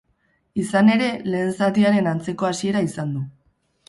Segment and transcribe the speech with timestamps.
[0.61, 3.23] Izan ere, lehen zatiaren antzeko hasiera izan du.